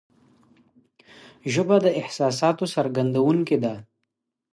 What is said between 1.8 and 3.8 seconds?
د احساساتو څرګندونکې ده